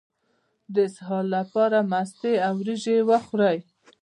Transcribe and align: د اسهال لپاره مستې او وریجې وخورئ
د 0.73 0.75
اسهال 0.89 1.25
لپاره 1.37 1.77
مستې 1.91 2.33
او 2.47 2.53
وریجې 2.59 2.97
وخورئ 3.09 3.57